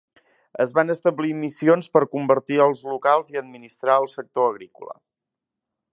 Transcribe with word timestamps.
Es 0.63 0.71
van 0.77 0.93
establir 0.93 1.35
missions 1.41 1.91
per 1.97 2.03
convertir 2.17 2.59
als 2.65 2.83
locals 2.95 3.31
y 3.35 3.37
administrar 3.45 3.99
el 4.05 4.11
sector 4.15 4.51
agrícola. 4.55 4.99